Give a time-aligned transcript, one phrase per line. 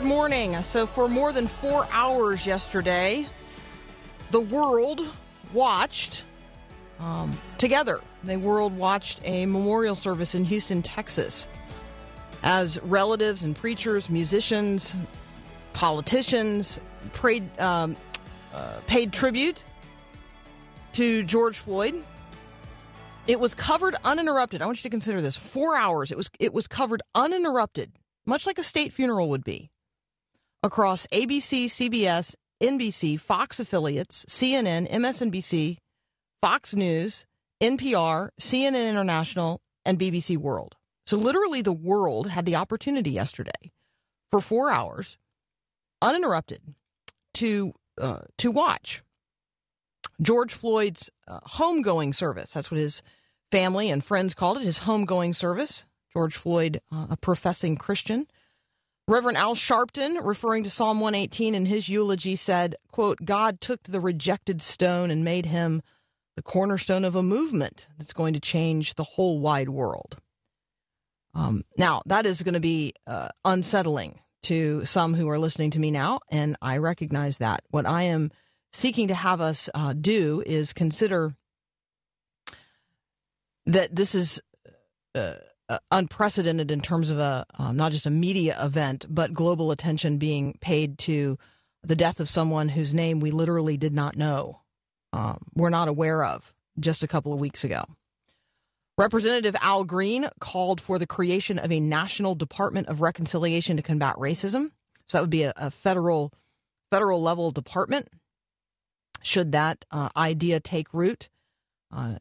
[0.00, 0.62] Good morning.
[0.62, 3.26] So, for more than four hours yesterday,
[4.30, 5.02] the world
[5.52, 6.24] watched
[6.98, 8.00] um, together.
[8.24, 11.48] The world watched a memorial service in Houston, Texas,
[12.42, 14.96] as relatives and preachers, musicians,
[15.74, 16.80] politicians
[17.12, 17.94] prayed, um,
[18.54, 19.64] uh, paid tribute
[20.94, 22.02] to George Floyd.
[23.26, 24.62] It was covered uninterrupted.
[24.62, 26.10] I want you to consider this: four hours.
[26.10, 27.92] It was it was covered uninterrupted,
[28.24, 29.69] much like a state funeral would be,
[30.62, 35.78] across ABC, CBS, NBC, Fox affiliates, CNN, MSNBC,
[36.40, 37.26] Fox News,
[37.62, 40.76] NPR, CNN International, and BBC World.
[41.06, 43.72] So, literally, the world had the opportunity yesterday
[44.30, 45.18] for four hours,
[46.02, 46.74] uninterrupted,
[47.34, 49.02] to uh, to watch
[50.20, 52.52] George Floyd's uh, homegoing service.
[52.52, 53.02] That's what his
[53.50, 54.62] family and friends called it.
[54.62, 55.84] His homegoing service.
[56.12, 58.26] George Floyd, uh, a professing Christian.
[59.10, 63.98] Reverend Al Sharpton, referring to Psalm 118 in his eulogy, said, quote, God took the
[63.98, 65.82] rejected stone and made him
[66.36, 70.18] the cornerstone of a movement that's going to change the whole wide world.
[71.34, 75.80] Um, now, that is going to be uh, unsettling to some who are listening to
[75.80, 77.62] me now, and I recognize that.
[77.70, 78.30] What I am
[78.72, 81.34] seeking to have us uh, do is consider
[83.66, 84.40] that this is
[85.16, 85.34] uh,
[85.90, 90.56] unprecedented in terms of a um, not just a media event, but global attention being
[90.60, 91.38] paid to
[91.82, 94.60] the death of someone whose name we literally did not know,
[95.12, 97.84] um, we're not aware of just a couple of weeks ago.
[98.98, 104.16] Representative Al Green called for the creation of a national Department of Reconciliation to combat
[104.16, 104.70] racism.
[105.06, 106.32] So that would be a, a federal
[106.90, 108.08] federal level department.
[109.22, 111.28] Should that uh, idea take root,
[111.92, 112.16] uh,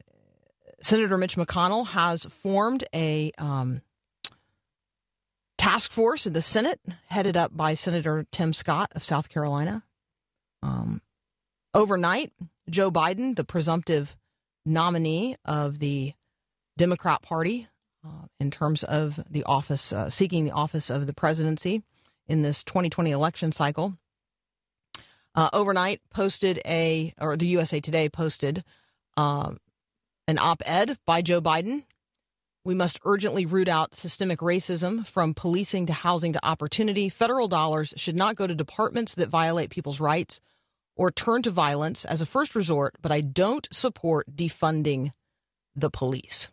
[0.81, 3.81] Senator Mitch McConnell has formed a um,
[5.57, 9.83] task force in the Senate, headed up by Senator Tim Scott of South Carolina.
[10.63, 11.01] Um,
[11.73, 12.31] overnight,
[12.69, 14.15] Joe Biden, the presumptive
[14.65, 16.13] nominee of the
[16.77, 17.67] Democrat Party
[18.05, 21.83] uh, in terms of the office, uh, seeking the office of the presidency
[22.27, 23.95] in this 2020 election cycle,
[25.35, 28.63] uh, overnight posted a, or the USA Today posted
[29.17, 29.57] um,
[30.29, 31.83] an op ed by Joe Biden.
[32.63, 37.09] We must urgently root out systemic racism from policing to housing to opportunity.
[37.09, 40.39] Federal dollars should not go to departments that violate people's rights
[40.95, 45.13] or turn to violence as a first resort, but I don't support defunding
[45.75, 46.49] the police.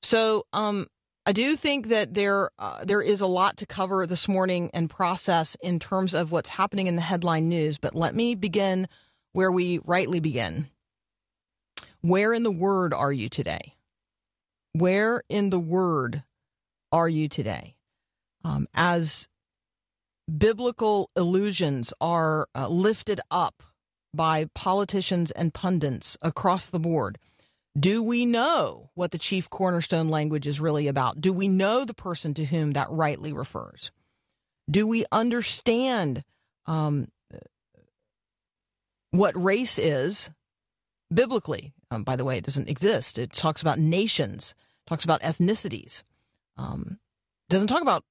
[0.00, 0.88] So, um,
[1.24, 4.90] I do think that there uh, there is a lot to cover this morning and
[4.90, 7.78] process in terms of what's happening in the headline news.
[7.78, 8.88] But let me begin
[9.32, 10.66] where we rightly begin.
[12.02, 13.76] Where in the Word are you today?
[14.72, 16.24] Where in the Word
[16.90, 17.76] are you today?
[18.44, 19.28] Um, as
[20.36, 23.62] biblical illusions are uh, lifted up
[24.12, 27.18] by politicians and pundits across the board,
[27.78, 31.20] do we know what the chief cornerstone language is really about?
[31.20, 33.90] Do we know the person to whom that rightly refers?
[34.70, 36.24] Do we understand
[36.66, 37.08] um,
[39.12, 40.30] what race is
[41.12, 41.72] biblically?
[41.92, 43.18] Um, by the way, it doesn't exist.
[43.18, 44.54] It talks about nations,
[44.86, 46.02] talks about ethnicities,
[46.56, 46.98] um,
[47.50, 48.02] doesn't talk about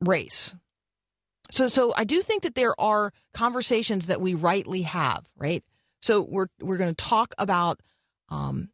[0.00, 0.54] race.
[1.52, 5.62] So, so I do think that there are conversations that we rightly have, right?
[6.00, 7.80] So we're we're going to talk about
[8.28, 8.70] um,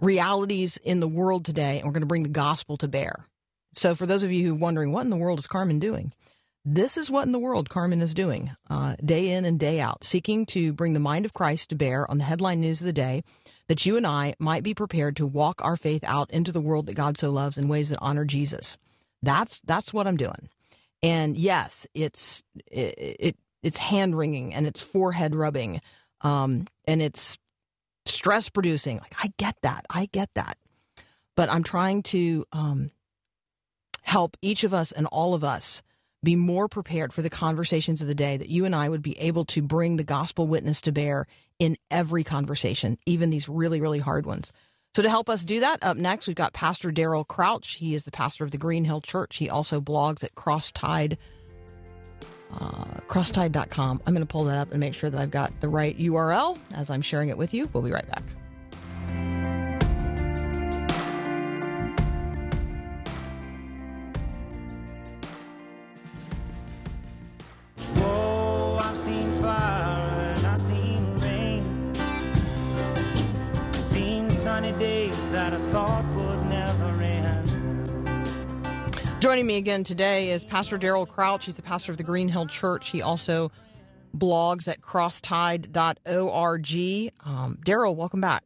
[0.00, 3.26] realities in the world today, and we're going to bring the gospel to bear.
[3.74, 6.12] So, for those of you who are wondering, what in the world is Carmen doing?
[6.64, 10.04] This is what in the world Carmen is doing uh, day in and day out,
[10.04, 12.92] seeking to bring the mind of Christ to bear on the headline news of the
[12.92, 13.22] day,
[13.68, 16.86] that you and I might be prepared to walk our faith out into the world
[16.86, 18.76] that God so loves in ways that honor Jesus.
[19.22, 20.48] That's that's what I'm doing.
[21.02, 25.80] And yes, it's it, it it's hand wringing and it's forehead rubbing,
[26.20, 27.38] um, and it's
[28.04, 28.98] stress producing.
[28.98, 30.58] Like I get that, I get that,
[31.36, 32.90] but I'm trying to um,
[34.02, 35.82] help each of us and all of us
[36.28, 39.18] be more prepared for the conversations of the day, that you and I would be
[39.18, 41.26] able to bring the gospel witness to bear
[41.58, 44.52] in every conversation, even these really, really hard ones.
[44.94, 47.76] So, to help us do that, up next, we've got Pastor Daryl Crouch.
[47.76, 49.36] He is the pastor of the Green Hill Church.
[49.36, 51.16] He also blogs at Crosstide,
[52.52, 54.02] uh, crosstide.com.
[54.04, 56.58] I'm going to pull that up and make sure that I've got the right URL
[56.74, 57.70] as I'm sharing it with you.
[57.72, 58.24] We'll be right back.
[79.38, 81.44] Joining me again today is Pastor Daryl Crouch.
[81.44, 82.88] He's the pastor of the Green Hill Church.
[82.88, 83.52] He also
[84.16, 87.12] blogs at crosstide.org.
[87.24, 88.42] Um, Daryl, welcome back.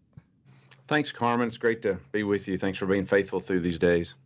[0.89, 1.49] Thanks, Carmen.
[1.49, 2.59] It's great to be with you.
[2.59, 4.17] Thanks for being faithful through these days.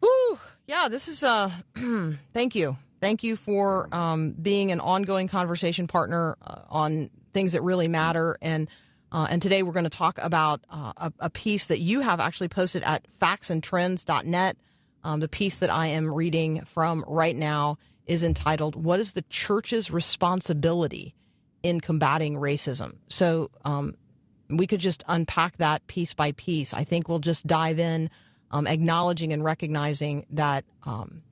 [0.00, 0.38] Woo!
[0.66, 1.50] Yeah, this is uh
[2.32, 2.78] thank you.
[3.02, 8.38] Thank you for um, being an ongoing conversation partner uh, on things that really matter.
[8.40, 8.68] And
[9.12, 12.20] uh, and today we're going to talk about uh, a, a piece that you have
[12.20, 14.56] actually posted at factsandtrends.net.
[15.02, 19.24] Um, the piece that I am reading from right now is entitled "What is the
[19.30, 21.14] Church's Responsibility
[21.62, 23.96] in Combating Racism?" So um,
[24.48, 26.74] we could just unpack that piece by piece.
[26.74, 28.10] I think we'll just dive in,
[28.50, 31.22] um, acknowledging and recognizing that um,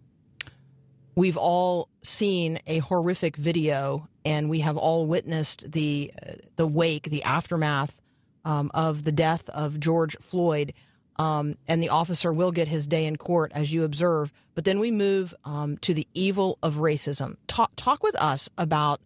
[1.15, 6.13] we've all seen a horrific video, and we have all witnessed the
[6.57, 8.01] the wake, the aftermath
[8.45, 10.73] um, of the death of George Floyd.
[11.19, 14.33] Um, and the officer will get his day in court, as you observe.
[14.55, 17.37] But then we move um, to the evil of racism.
[17.49, 19.01] Talk, talk with us about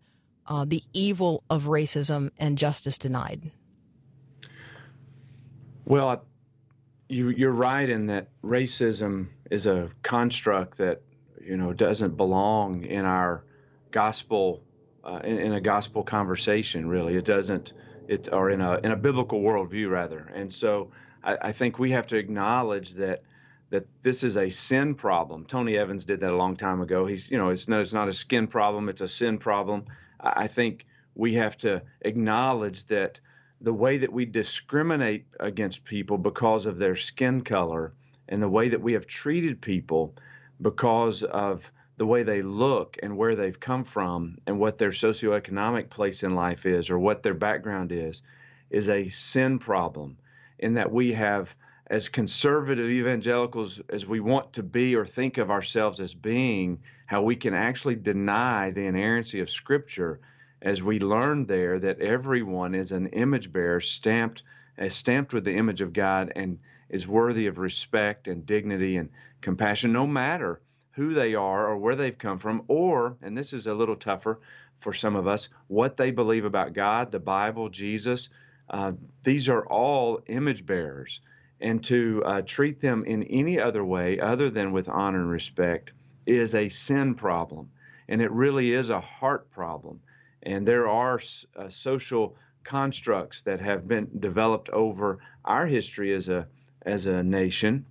[0.46, 3.50] uh, the evil of racism and justice denied.
[5.84, 6.24] Well,
[7.08, 11.02] you, you're right in that racism is a construct that
[11.40, 13.44] you know doesn't belong in our
[13.90, 14.62] gospel
[15.04, 16.88] uh, in, in a gospel conversation.
[16.88, 17.72] Really, it doesn't.
[18.08, 20.30] It or in a in a biblical worldview rather.
[20.34, 20.90] And so
[21.24, 23.22] I, I think we have to acknowledge that
[23.70, 25.46] that this is a sin problem.
[25.46, 27.06] Tony Evans did that a long time ago.
[27.06, 28.88] He's you know it's no it's not a skin problem.
[28.88, 29.84] It's a sin problem.
[30.20, 33.20] I, I think we have to acknowledge that
[33.60, 37.92] the way that we discriminate against people because of their skin color
[38.28, 40.14] and the way that we have treated people
[40.60, 45.90] because of the way they look and where they've come from and what their socioeconomic
[45.90, 48.22] place in life is or what their background is
[48.70, 50.16] is a sin problem
[50.62, 51.54] in that we have
[51.88, 57.20] as conservative evangelicals as we want to be or think of ourselves as being how
[57.20, 60.20] we can actually deny the inerrancy of scripture
[60.62, 64.44] as we learn there that everyone is an image bearer stamped
[64.78, 69.10] as stamped with the image of God and is worthy of respect and dignity and
[69.40, 70.60] compassion no matter
[70.92, 74.38] who they are or where they've come from or and this is a little tougher
[74.78, 78.28] for some of us what they believe about God the Bible Jesus
[78.72, 78.92] uh,
[79.22, 81.20] these are all image bearers.
[81.60, 85.92] And to uh, treat them in any other way other than with honor and respect
[86.26, 87.70] is a sin problem.
[88.08, 90.00] And it really is a heart problem.
[90.42, 91.20] And there are
[91.56, 96.48] uh, social constructs that have been developed over our history as a
[96.84, 97.86] as a nation,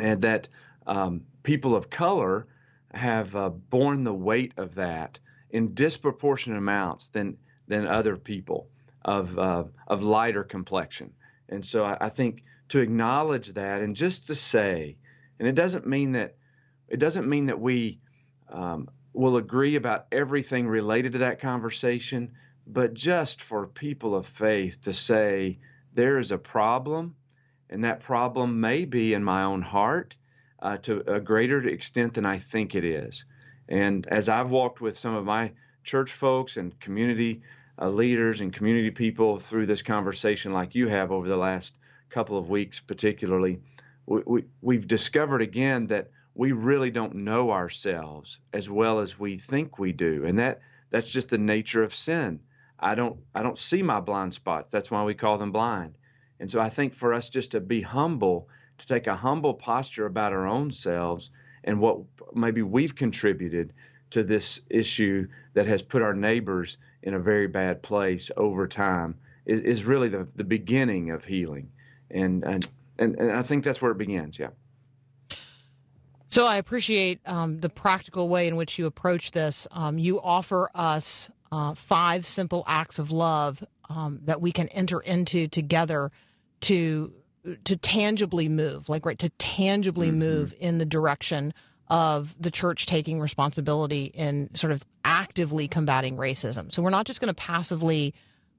[0.00, 0.48] and that
[0.86, 2.48] um, people of color
[2.92, 5.18] have uh, borne the weight of that
[5.50, 7.36] in disproportionate amounts than
[7.68, 8.68] than other people
[9.04, 11.12] of uh, of lighter complexion.
[11.48, 14.96] And so I, I think to acknowledge that and just to say,
[15.38, 16.36] and it doesn't mean that
[16.88, 18.00] it doesn't mean that we
[18.48, 22.32] um, will agree about everything related to that conversation,
[22.66, 25.58] but just for people of faith to say
[25.94, 27.14] there is a problem,
[27.70, 30.16] and that problem may be in my own heart
[30.60, 33.24] uh, to a greater extent than I think it is.
[33.68, 35.52] And as I've walked with some of my
[35.84, 37.42] church folks and community
[37.80, 41.74] uh, leaders and community people through this conversation, like you have over the last
[42.10, 43.60] couple of weeks, particularly,
[44.06, 49.36] we, we, we've discovered again that we really don't know ourselves as well as we
[49.36, 52.40] think we do, and that that's just the nature of sin.
[52.78, 54.70] I don't I don't see my blind spots.
[54.70, 55.96] That's why we call them blind.
[56.40, 60.06] And so I think for us just to be humble, to take a humble posture
[60.06, 61.30] about our own selves
[61.62, 62.00] and what
[62.34, 63.72] maybe we've contributed
[64.10, 69.14] to this issue that has put our neighbors in a very bad place over time
[69.46, 71.70] is, is really the, the beginning of healing.
[72.10, 72.68] And, and
[72.98, 74.38] and and I think that's where it begins.
[74.38, 74.50] Yeah.
[76.28, 79.66] So I appreciate um, the practical way in which you approach this.
[79.70, 85.00] Um, you offer us uh, five simple acts of love um, that we can enter
[85.00, 86.10] into together
[86.62, 87.12] to
[87.64, 91.52] to tangibly move, like right to tangibly move in the direction
[91.94, 96.72] of the church taking responsibility in sort of actively combating racism.
[96.72, 98.14] So we're not just going to passively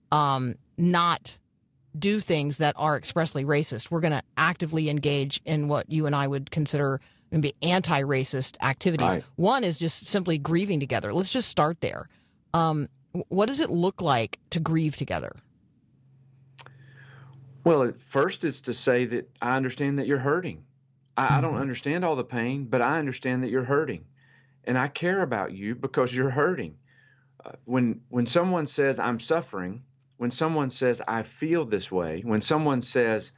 [0.09, 1.37] um, not
[1.99, 3.91] do things that are expressly racist.
[3.91, 9.09] We're going to actively engage in what you and I would consider maybe anti-racist activities.
[9.09, 9.23] Right.
[9.35, 11.11] One is just simply grieving together.
[11.11, 12.07] Let's just start there.
[12.53, 12.87] Um,
[13.27, 15.35] what does it look like to grieve together?
[17.65, 20.63] Well, at first, it's to say that I understand that you're hurting.
[21.17, 24.05] I, I don't understand all the pain, but I understand that you're hurting,
[24.63, 26.77] and I care about you because you're hurting.
[27.43, 29.83] Uh, when when someone says I'm suffering,
[30.17, 33.31] when someone says I feel this way, when someone says,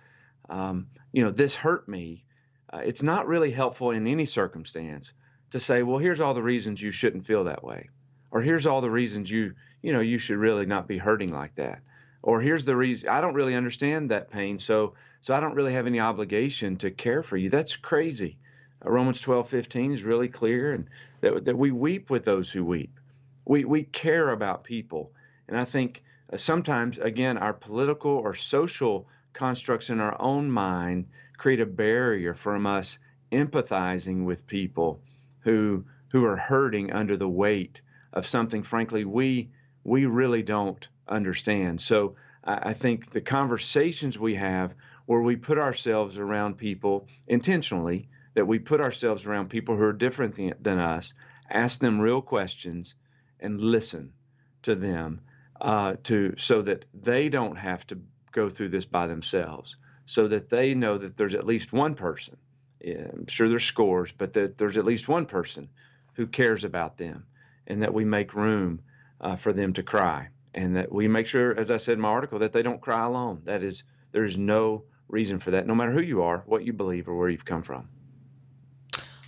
[0.50, 2.26] um, you know, this hurt me,
[2.72, 5.14] uh, it's not really helpful in any circumstance
[5.52, 7.90] to say, well, here's all the reasons you shouldn't feel that way,
[8.32, 11.56] or here's all the reasons you you know you should really not be hurting like
[11.56, 11.82] that
[12.28, 14.96] or here's the reason I don't really understand that pain, so
[15.28, 17.50] so I don't really have any obligation to care for you.
[17.50, 18.38] That's crazy.
[18.86, 20.88] Uh, Romans twelve fifteen is really clear, and
[21.20, 22.98] that that we weep with those who weep.
[23.44, 25.12] We we care about people,
[25.50, 31.10] and I think uh, sometimes again our political or social constructs in our own mind
[31.38, 32.98] create a barrier from us
[33.30, 35.02] empathizing with people
[35.42, 37.82] who who are hurting under the weight
[38.14, 39.50] of something frankly we
[39.84, 41.82] we really don't understand.
[41.82, 42.16] So
[42.46, 44.74] I, I think the conversations we have
[45.08, 49.94] where we put ourselves around people intentionally, that we put ourselves around people who are
[49.94, 51.14] different than, than us,
[51.50, 52.94] ask them real questions,
[53.40, 54.14] and listen
[54.62, 55.22] to them,
[55.60, 58.00] uh, to so that they don't have to
[58.32, 62.38] go through this by themselves, so that they know that there's at least one person.
[62.80, 65.70] yeah, I'm sure there's scores, but that there's at least one person
[66.14, 67.26] who cares about them,
[67.66, 68.82] and that we make room
[69.20, 72.10] uh, for them to cry and that we make sure, as I said in my
[72.10, 73.42] article, that they don't cry alone.
[73.44, 76.74] That is, there is no reason for that, no matter who you are, what you
[76.74, 77.88] believe, or where you've come from.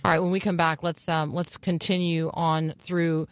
[0.04, 3.28] All right, when we come back, let's um, let's continue on through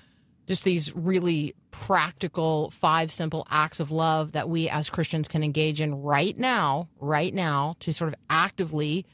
[0.47, 5.81] just these really practical five simple acts of love that we as Christians can engage
[5.81, 9.07] in right now, right now, to sort of actively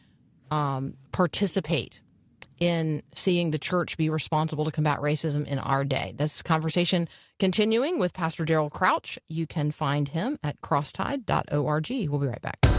[0.50, 2.00] um, participate
[2.58, 6.14] in seeing the church be responsible to combat racism in our day.
[6.16, 9.18] This conversation continuing with Pastor Daryl Crouch.
[9.28, 12.08] You can find him at crosstide.org.
[12.08, 12.74] We'll be right back.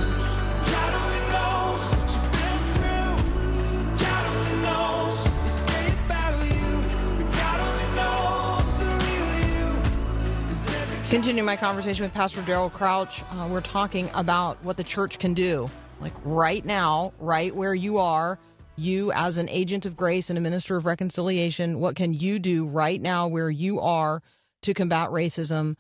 [11.10, 15.36] Continuing my conversation with Pastor Daryl Crouch, uh, we're talking about what the church can
[15.36, 15.70] do,
[16.02, 18.40] like right now, right where you are.
[18.76, 22.66] You, as an agent of grace and a minister of reconciliation, what can you do
[22.66, 24.24] right now where you are
[24.64, 25.76] to combat racism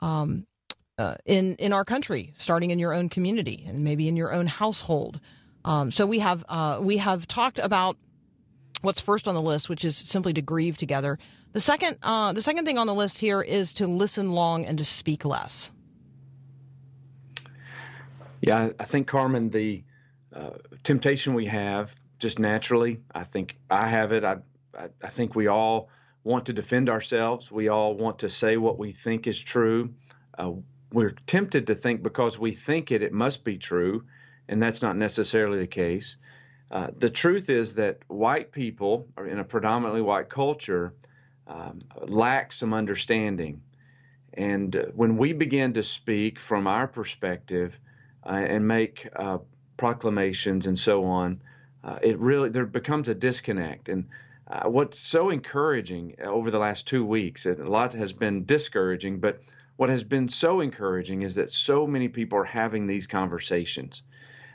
[0.00, 0.46] um,
[0.96, 4.46] uh, in in our country, starting in your own community and maybe in your own
[4.46, 5.20] household?
[5.62, 7.98] Um, so we have uh, we have talked about
[8.82, 11.18] what's first on the list, which is simply to grieve together.
[11.52, 14.78] The second, uh, the second thing on the list here is to listen long and
[14.78, 15.70] to speak less.
[18.40, 19.84] Yeah, I- think Carmen, the
[20.34, 20.50] uh,
[20.82, 24.24] temptation we have just naturally, I think I have it.
[24.24, 24.38] I,
[24.78, 25.88] I I think we all
[26.24, 27.50] want to defend ourselves.
[27.50, 29.94] We all want to say what we think is true.
[30.38, 30.52] Uh,
[30.92, 34.04] we're tempted to think because we think it, it must be true,
[34.48, 36.16] and that's not necessarily the case.
[36.70, 40.94] Uh, the truth is that white people, in a predominantly white culture,
[41.46, 43.60] um, lack some understanding.
[44.34, 47.78] And uh, when we begin to speak from our perspective
[48.24, 49.38] uh, and make uh,
[49.76, 51.40] proclamations and so on,
[52.02, 53.88] it really there becomes a disconnect.
[53.88, 54.06] And
[54.64, 59.40] what's so encouraging over the last two weeks, a lot has been discouraging, but
[59.76, 64.02] what has been so encouraging is that so many people are having these conversations.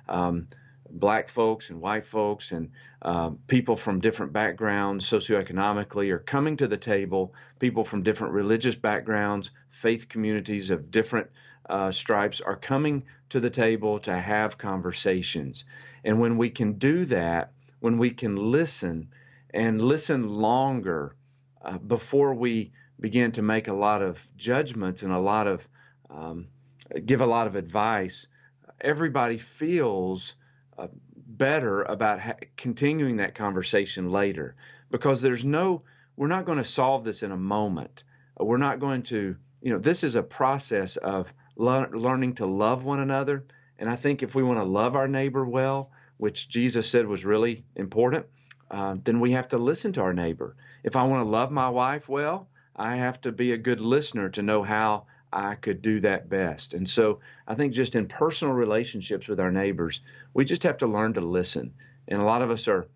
[0.08, 0.48] Um,
[0.90, 2.70] black folks and white folks and
[3.02, 7.34] uh, people from different backgrounds socioeconomically are coming to the table.
[7.60, 11.30] People from different religious backgrounds, faith communities of different
[11.70, 15.66] uh, stripes are coming to the table to have conversations.
[16.04, 19.10] And when we can do that, when we can listen
[19.54, 21.16] and listen longer
[21.62, 25.68] uh, before we begin to make a lot of judgments and a lot of
[26.10, 26.48] um,
[27.06, 28.28] give a lot of advice,
[28.82, 30.36] everybody feels
[30.78, 30.88] uh,
[31.28, 34.56] better about ha- continuing that conversation later.
[34.92, 35.84] Because there's no
[36.18, 38.04] we're not going to solve this in a moment.
[38.40, 42.84] We're not going to you know this is a process of lear- learning to love
[42.84, 43.46] one another.
[43.78, 47.26] And i think if we want to love our neighbor well which jesus said was
[47.26, 48.26] really important
[48.72, 50.56] uh, then we have to listen to our neighbor.
[50.84, 54.30] If i want to love my wife well i have to be a good listener
[54.30, 56.74] to know how I could do that best.
[56.74, 60.00] And so I think just in personal relationships with our neighbors,
[60.34, 61.74] we just have to learn to listen.
[62.08, 62.88] And a lot of us are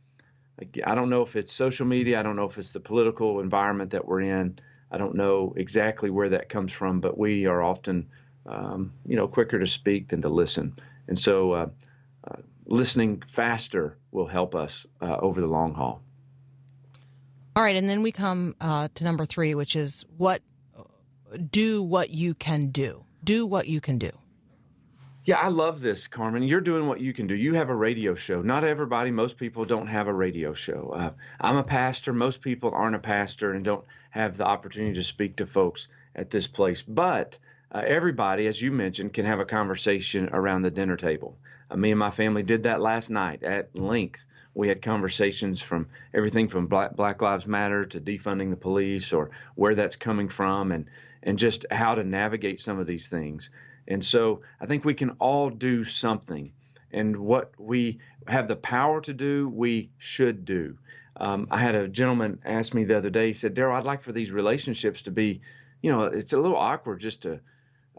[0.86, 2.20] I don't know if it's social media.
[2.20, 4.58] I don't know if it's the political environment that we're in.
[4.92, 8.10] I don't know exactly where that comes from, but we are often,
[8.46, 10.76] um, you know, quicker to speak than to listen.
[11.08, 11.70] And so, uh,
[12.26, 16.02] uh, listening faster will help us uh, over the long haul.
[17.56, 20.42] All right, and then we come uh, to number three, which is what
[21.38, 23.04] do what you can do.
[23.24, 24.12] Do what you can do.
[25.26, 26.44] Yeah, I love this, Carmen.
[26.44, 27.36] You're doing what you can do.
[27.36, 28.42] You have a radio show.
[28.42, 30.92] Not everybody, most people don't have a radio show.
[30.96, 32.14] Uh, I'm a pastor.
[32.14, 36.30] Most people aren't a pastor and don't have the opportunity to speak to folks at
[36.30, 36.82] this place.
[36.82, 37.38] But
[37.72, 41.38] uh, everybody, as you mentioned, can have a conversation around the dinner table.
[41.70, 44.24] Uh, me and my family did that last night at length.
[44.56, 49.30] We had conversations from everything from Black, Black Lives Matter to defunding the police or
[49.56, 50.86] where that's coming from and,
[51.24, 53.50] and just how to navigate some of these things.
[53.88, 56.52] And so I think we can all do something.
[56.92, 60.78] And what we have the power to do, we should do.
[61.18, 64.02] Um, I had a gentleman ask me the other day, he said, Daryl, I'd like
[64.02, 65.42] for these relationships to be,
[65.82, 67.40] you know, it's a little awkward just to.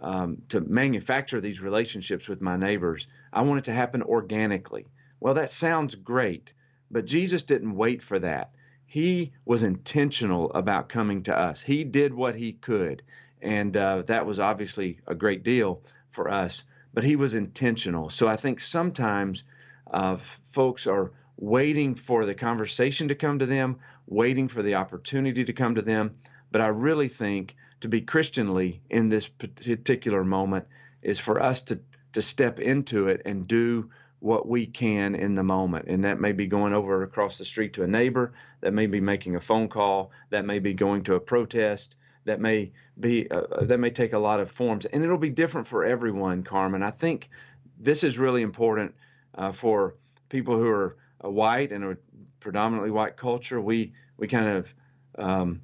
[0.03, 4.87] Um, to manufacture these relationships with my neighbors, I want it to happen organically.
[5.21, 6.53] Well, that sounds great,
[6.91, 8.53] but Jesus didn't wait for that.
[8.87, 11.63] He was intentional about coming to us.
[11.63, 13.03] He did what he could,
[13.41, 16.65] and uh, that was obviously a great deal for us.
[16.93, 18.11] But he was intentional.
[18.11, 19.45] So I think sometimes
[19.89, 25.45] uh, folks are waiting for the conversation to come to them, waiting for the opportunity
[25.45, 26.17] to come to them.
[26.51, 30.67] But I really think to be Christianly in this particular moment
[31.03, 31.81] is for us to
[32.13, 35.87] to step into it and do what we can in the moment.
[35.89, 39.01] And that may be going over across the street to a neighbor, that may be
[39.01, 43.65] making a phone call, that may be going to a protest, that may be uh,
[43.65, 46.43] that may take a lot of forms, and it'll be different for everyone.
[46.43, 47.31] Carmen, I think
[47.79, 48.95] this is really important
[49.35, 49.95] uh, for
[50.29, 51.97] people who are uh, white and a
[52.41, 53.61] predominantly white culture.
[53.61, 54.75] We we kind of
[55.19, 55.63] um,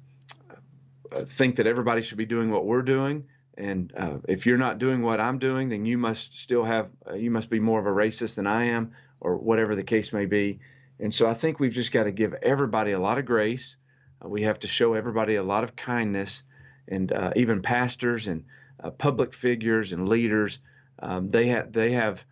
[1.11, 3.23] think that everybody should be doing what we're doing,
[3.57, 7.15] and uh, if you're not doing what I'm doing, then you must still have uh,
[7.15, 10.25] you must be more of a racist than I am, or whatever the case may
[10.25, 10.59] be.
[10.99, 13.75] And so I think we've just got to give everybody a lot of grace.
[14.23, 16.43] Uh, we have to show everybody a lot of kindness,
[16.87, 18.45] and uh, even pastors and
[18.83, 20.59] uh, public figures and leaders,
[20.99, 22.23] um, they have they have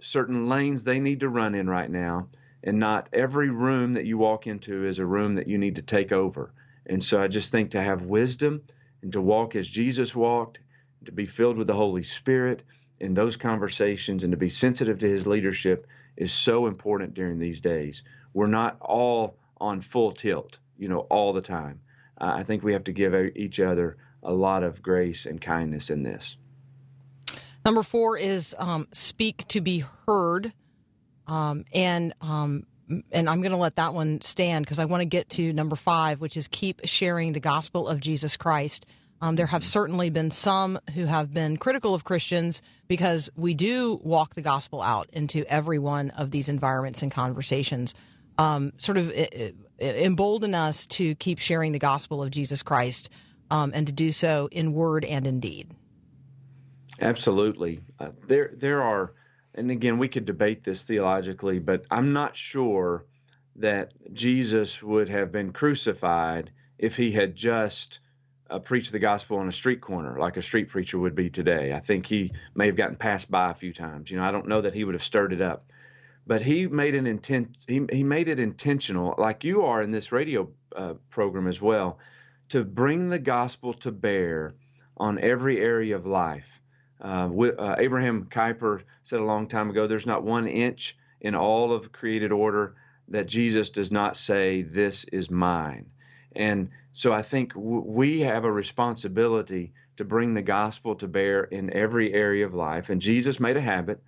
[0.00, 2.28] certain lanes they need to run in right now,
[2.62, 5.82] and not every room that you walk into is a room that you need to
[5.82, 6.52] take over.
[6.86, 8.62] And so I just think to have wisdom
[9.02, 10.60] and to walk as Jesus walked,
[11.04, 12.62] to be filled with the Holy Spirit
[13.00, 17.60] in those conversations, and to be sensitive to His leadership is so important during these
[17.60, 18.02] days.
[18.34, 21.80] We're not all on full tilt, you know, all the time.
[22.20, 25.90] Uh, I think we have to give each other a lot of grace and kindness
[25.90, 26.36] in this.
[27.64, 30.52] Number four is um, speak to be heard,
[31.26, 32.66] um, and um,
[33.12, 35.76] and I'm going to let that one stand because I want to get to number
[35.76, 38.86] five, which is keep sharing the gospel of Jesus Christ.
[39.20, 44.00] Um, there have certainly been some who have been critical of Christians because we do
[44.04, 47.94] walk the gospel out into every one of these environments and conversations.
[48.38, 53.10] Um, sort of it, it embolden us to keep sharing the gospel of Jesus Christ
[53.50, 55.74] um, and to do so in word and in deed.
[57.00, 57.80] Absolutely.
[57.98, 59.14] Uh, there, there are,
[59.54, 63.04] and again, we could debate this theologically, but I'm not sure
[63.56, 67.98] that Jesus would have been crucified if he had just
[68.50, 71.72] uh, preached the gospel on a street corner like a street preacher would be today.
[71.72, 74.10] I think he may have gotten passed by a few times.
[74.10, 75.70] You know, I don't know that he would have stirred it up,
[76.26, 77.56] but he made an intent.
[77.66, 81.98] He he made it intentional, like you are in this radio uh, program as well,
[82.50, 84.54] to bring the gospel to bear
[84.96, 86.60] on every area of life.
[87.00, 91.72] Uh, uh, Abraham Kuyper said a long time ago, "There's not one inch in all
[91.72, 92.74] of created order
[93.08, 95.90] that Jesus does not say, "This is mine."
[96.34, 101.44] And so I think w- we have a responsibility to bring the gospel to bear
[101.44, 102.90] in every area of life.
[102.90, 104.02] And Jesus made a habit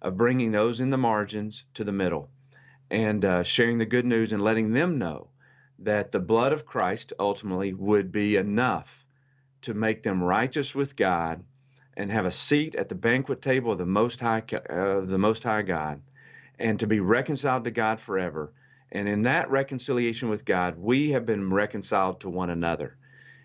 [0.00, 2.30] of bringing those in the margins to the middle
[2.90, 5.28] and uh, sharing the good news and letting them know
[5.78, 9.04] that the blood of Christ ultimately would be enough
[9.62, 11.42] to make them righteous with God
[11.96, 15.42] and have a seat at the banquet table of the Most High, uh, the Most
[15.42, 16.00] High God,
[16.58, 18.52] and to be reconciled to God forever.
[18.92, 22.96] And in that reconciliation with God, we have been reconciled to one another.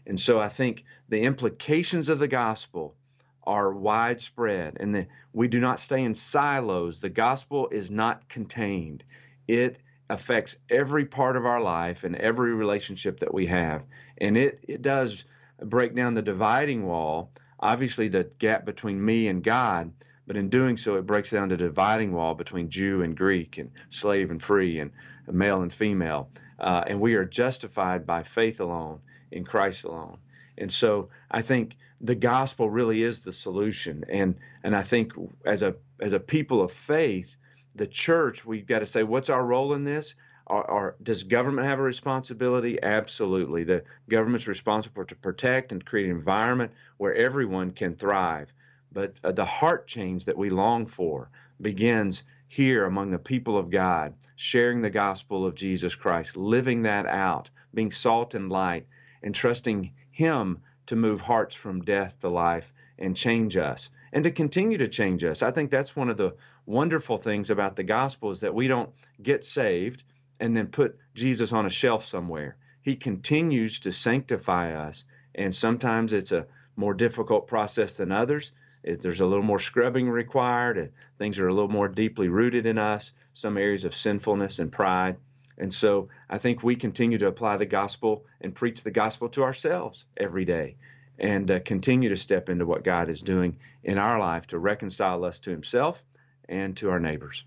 [0.06, 2.96] And so I think the implications of the gospel
[3.44, 7.00] are widespread, and we do not stay in silos.
[7.00, 9.04] The gospel is not contained.
[9.48, 9.78] It
[10.10, 13.84] affects every part of our life and every relationship that we have.
[14.18, 15.24] And it, it does
[15.64, 19.92] break down the dividing wall obviously the gap between me and God,
[20.26, 23.72] but in doing so, it breaks down the dividing wall between Jew and Greek and
[23.90, 24.80] slave and free.
[24.80, 24.92] And
[25.32, 29.00] male and female, uh, and we are justified by faith alone
[29.32, 30.18] in Christ alone.
[30.58, 34.06] And so I think the gospel really is the solution.
[34.10, 35.14] And and I think
[35.46, 37.36] as a as a people of faith,
[37.76, 40.16] the church we've got to say, what's our role in this?
[40.50, 42.82] Or, or does government have a responsibility?
[42.82, 43.66] Absolutely.
[43.66, 48.54] The government's responsible to protect and create an environment where everyone can thrive.
[48.92, 53.70] But uh, the heart change that we long for begins here among the people of
[53.70, 58.88] God, sharing the gospel of Jesus Christ, living that out, being salt and light,
[59.22, 64.32] and trusting Him to move hearts from death to life and change us and to
[64.32, 65.44] continue to change us.
[65.44, 68.90] I think that's one of the wonderful things about the gospel is that we don't
[69.22, 70.04] get saved
[70.40, 72.58] and then put Jesus on a shelf somewhere.
[72.82, 75.04] He continues to sanctify us,
[75.36, 78.52] and sometimes it's a more difficult process than others.
[78.84, 82.78] It, there's a little more scrubbing required, things are a little more deeply rooted in
[82.78, 85.18] us, some areas of sinfulness and pride.
[85.58, 89.44] And so I think we continue to apply the gospel and preach the gospel to
[89.44, 90.78] ourselves every day
[91.20, 95.26] and uh, continue to step into what God is doing in our life to reconcile
[95.26, 96.04] us to Himself
[96.48, 97.44] and to our neighbors.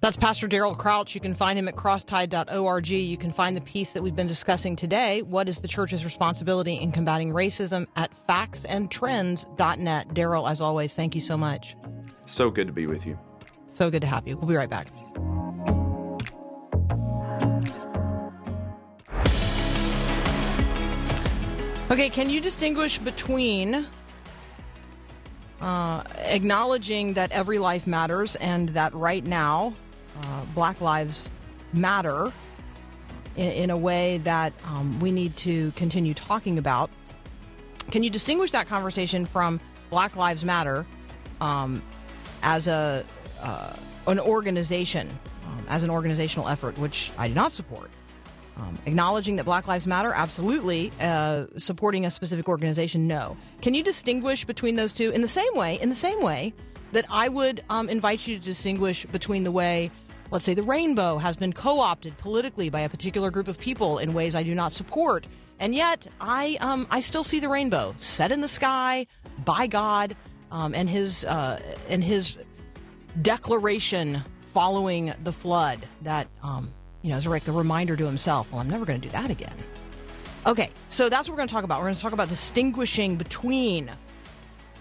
[0.00, 1.12] That's Pastor Daryl Crouch.
[1.16, 2.88] You can find him at crosstide.org.
[2.88, 6.74] You can find the piece that we've been discussing today, What is the Church's Responsibility
[6.74, 10.08] in Combating Racism, at factsandtrends.net.
[10.10, 11.74] Daryl, as always, thank you so much.
[12.26, 13.18] So good to be with you.
[13.72, 14.36] So good to have you.
[14.36, 14.86] We'll be right back.
[21.90, 23.84] Okay, can you distinguish between
[25.60, 29.74] uh, acknowledging that every life matters and that right now
[30.22, 31.30] uh, Black Lives
[31.72, 32.32] Matter
[33.36, 36.90] in, in a way that um, we need to continue talking about?
[37.90, 40.84] Can you distinguish that conversation from Black Lives Matter
[41.40, 41.82] um,
[42.42, 43.04] as a
[43.40, 43.72] uh,
[44.06, 45.08] an organization,
[45.46, 47.90] um, as an organizational effort, which I do not support?
[48.58, 50.90] Um, acknowledging that Black Lives Matter, absolutely.
[51.00, 53.36] Uh, supporting a specific organization, no.
[53.62, 55.78] Can you distinguish between those two in the same way?
[55.80, 56.52] In the same way
[56.92, 59.90] that I would um, invite you to distinguish between the way,
[60.30, 64.14] let's say, the rainbow has been co-opted politically by a particular group of people in
[64.14, 65.26] ways I do not support,
[65.58, 69.06] and yet I um, I still see the rainbow set in the sky
[69.44, 70.16] by God
[70.50, 72.36] um, and his uh, and his
[73.22, 78.60] declaration following the flood that um, you know, as like the reminder to himself, well,
[78.60, 79.54] I'm never going to do that again.
[80.46, 81.80] Okay, so that's what we're going to talk about.
[81.80, 83.90] We're going to talk about distinguishing between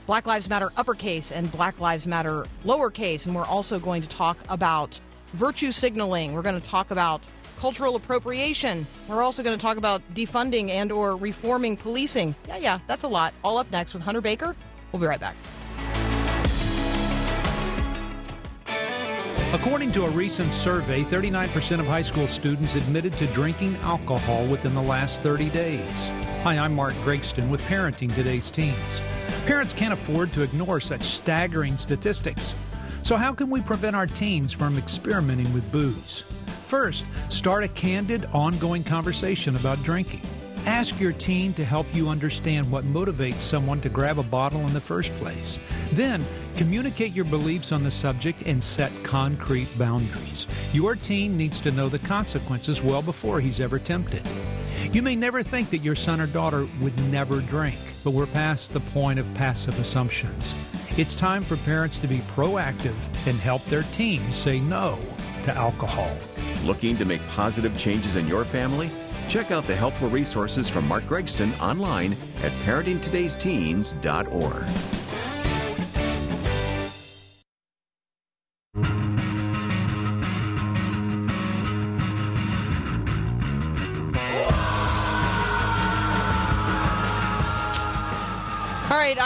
[0.06, 4.38] Black Lives Matter uppercase and Black Lives Matter lowercase, and we're also going to talk
[4.50, 5.00] about
[5.34, 6.34] virtue signaling.
[6.34, 7.22] We're going to talk about
[7.60, 8.86] cultural appropriation.
[9.08, 12.36] We're also going to talk about defunding and or reforming policing.
[12.48, 13.34] Yeah, yeah, that's a lot.
[13.44, 14.56] All up next with Hunter Baker.
[14.92, 15.36] We'll be right back.
[19.54, 24.74] According to a recent survey, 39% of high school students admitted to drinking alcohol within
[24.74, 26.10] the last 30 days.
[26.44, 29.02] Hi, I'm Mark Gregston with Parenting Today's Teens.
[29.46, 32.56] Parents can't afford to ignore such staggering statistics.
[33.08, 36.26] So, how can we prevent our teens from experimenting with booze?
[36.66, 40.20] First, start a candid, ongoing conversation about drinking.
[40.66, 44.74] Ask your teen to help you understand what motivates someone to grab a bottle in
[44.74, 45.58] the first place.
[45.94, 46.22] Then,
[46.58, 50.46] communicate your beliefs on the subject and set concrete boundaries.
[50.74, 54.28] Your teen needs to know the consequences well before he's ever tempted.
[54.92, 58.74] You may never think that your son or daughter would never drink, but we're past
[58.74, 60.56] the point of passive assumptions.
[60.98, 62.96] It's time for parents to be proactive
[63.28, 64.98] and help their teens say no
[65.44, 66.12] to alcohol.
[66.64, 68.90] Looking to make positive changes in your family?
[69.30, 75.07] Check out the helpful resources from Mark Gregston online at parentingtodaysteens.org.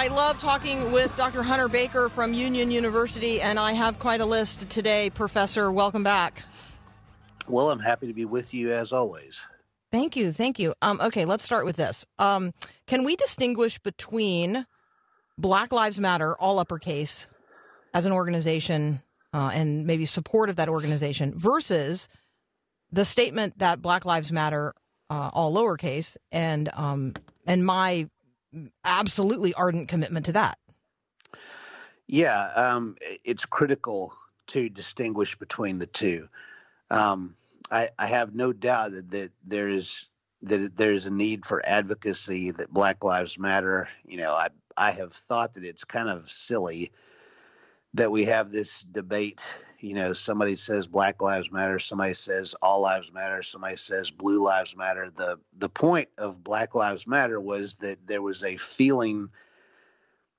[0.01, 1.43] I love talking with Dr.
[1.43, 5.11] Hunter Baker from Union University, and I have quite a list today.
[5.11, 6.41] Professor, welcome back.
[7.47, 9.45] Well, I'm happy to be with you as always.
[9.91, 10.73] Thank you, thank you.
[10.81, 12.03] Um, okay, let's start with this.
[12.17, 12.51] Um,
[12.87, 14.65] can we distinguish between
[15.37, 17.27] Black Lives Matter, all uppercase,
[17.93, 19.03] as an organization,
[19.35, 22.09] uh, and maybe support of that organization, versus
[22.91, 24.73] the statement that Black Lives Matter,
[25.11, 27.13] uh, all lowercase, and um,
[27.45, 28.09] and my
[28.83, 30.57] absolutely ardent commitment to that.
[32.07, 34.13] Yeah, um, it's critical
[34.47, 36.27] to distinguish between the two.
[36.89, 37.35] Um,
[37.71, 40.07] I, I have no doubt that, that there is
[40.41, 43.87] that there is a need for advocacy that Black Lives Matter.
[44.05, 46.91] You know, I I have thought that it's kind of silly
[47.93, 52.81] that we have this debate You know, somebody says Black Lives Matter, somebody says All
[52.81, 55.11] Lives Matter, somebody says Blue Lives Matter.
[55.15, 59.29] The the point of Black Lives Matter was that there was a feeling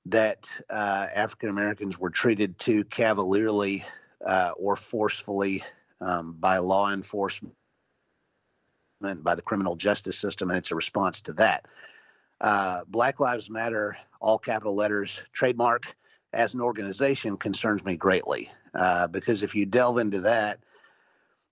[0.05, 3.83] that uh, African Americans were treated too cavalierly
[4.25, 5.61] uh, or forcefully
[5.99, 7.55] um, by law enforcement,
[9.01, 11.65] and by the criminal justice system, and it's a response to that.
[12.39, 15.95] Uh, Black Lives Matter, all capital letters, trademark
[16.33, 20.59] as an organization concerns me greatly uh, because if you delve into that,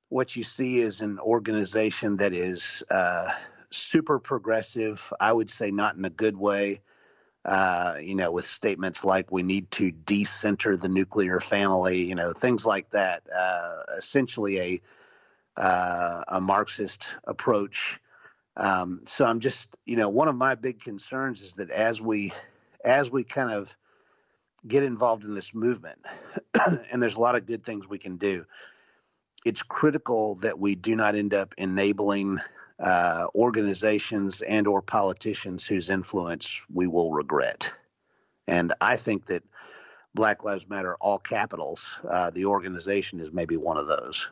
[0.10, 3.30] what you see is an organization that is uh,
[3.70, 5.14] super progressive.
[5.20, 6.82] I would say not in a good way.
[7.44, 12.34] Uh, you know, with statements like "we need to decenter the nuclear family," you know,
[12.34, 13.24] things like that.
[13.36, 14.82] Uh, essentially, a
[15.58, 18.00] uh, a Marxist approach.
[18.58, 22.32] Um, so I'm just, you know, one of my big concerns is that as we
[22.84, 23.76] as we kind of
[24.68, 26.00] get involved in this movement,
[26.92, 28.46] and there's a lot of good things we can do.
[29.46, 32.38] It's critical that we do not end up enabling
[32.80, 37.74] uh, organizations and or politicians whose influence we will regret.
[38.48, 39.44] And I think that
[40.14, 44.30] Black Lives Matter, all capitals, uh, the organization is maybe one of those.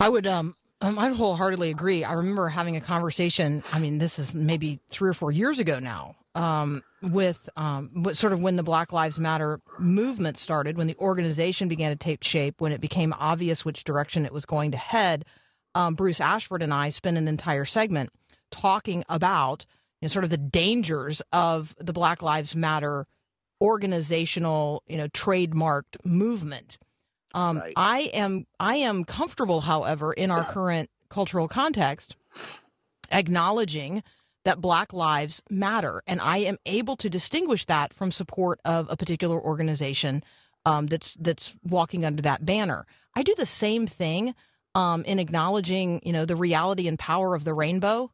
[0.00, 2.04] I would um, um I wholeheartedly agree.
[2.04, 3.62] I remember having a conversation.
[3.72, 6.16] I mean, this is maybe three or four years ago now.
[6.34, 11.68] Um, with um, sort of when the Black Lives Matter movement started, when the organization
[11.68, 15.24] began to take shape, when it became obvious which direction it was going to head.
[15.76, 18.10] Um, Bruce Ashford and I spent an entire segment
[18.50, 19.66] talking about
[20.00, 23.06] you know, sort of the dangers of the Black Lives Matter
[23.60, 26.78] organizational, you know, trademarked movement.
[27.34, 27.72] Um, Right.
[27.76, 32.16] I am I am comfortable, however, in our current cultural context,
[33.10, 34.02] acknowledging
[34.44, 38.96] that Black Lives Matter, and I am able to distinguish that from support of a
[38.96, 40.22] particular organization
[40.66, 42.86] um, that's that's walking under that banner.
[43.14, 44.34] I do the same thing
[44.74, 48.10] um, in acknowledging, you know, the reality and power of the rainbow,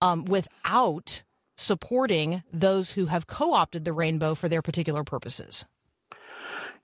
[0.00, 1.22] um, without
[1.56, 5.64] supporting those who have co-opted the rainbow for their particular purposes.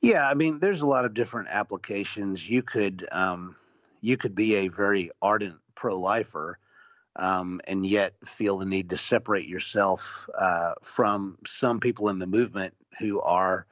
[0.00, 2.48] Yeah, I mean, there's a lot of different applications.
[2.48, 3.56] You could um,
[4.00, 6.58] you could be a very ardent pro-lifer,
[7.16, 12.26] um, and yet feel the need to separate yourself uh, from some people in the
[12.26, 13.66] movement who are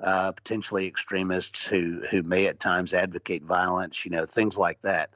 [0.00, 4.04] uh, potentially extremists who who may at times advocate violence.
[4.04, 5.10] You know, things like that.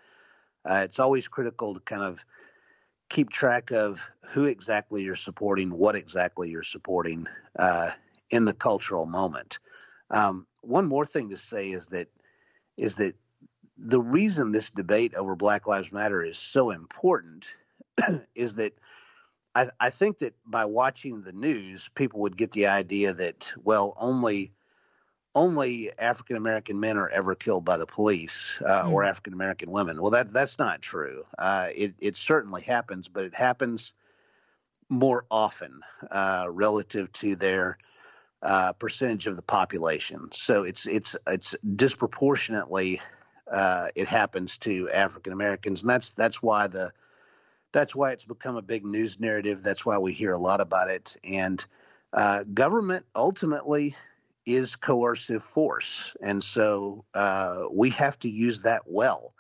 [0.65, 2.25] Uh, it's always critical to kind of
[3.09, 7.27] keep track of who exactly you're supporting, what exactly you're supporting
[7.59, 7.91] uh,
[8.31, 9.59] in the cultural moment.
[10.11, 12.09] Um, one more thing to say is that
[12.77, 13.15] is that
[13.79, 17.55] the reason this debate over Black Lives Matter is so important
[18.35, 18.73] is that
[19.55, 23.95] I, I think that by watching the news, people would get the idea that well,
[23.99, 24.53] only
[25.35, 30.01] only African American men are ever killed by the police uh, or African American women.
[30.01, 31.25] Well, that that's not true.
[31.39, 33.95] Uh, it it certainly happens, but it happens
[34.89, 37.79] more often uh, relative to their
[38.43, 40.29] uh, percentage of the population.
[40.33, 43.01] So it's it's it's disproportionately
[43.51, 46.91] uh, it happens to African Americans, and that's that's why the
[47.73, 49.63] that's why it's become a big news narrative.
[49.63, 51.17] That's why we hear a lot about it.
[51.25, 51.65] And
[52.13, 53.97] uh, government ultimately
[54.45, 59.33] is coercive force, and so uh, we have to use that well.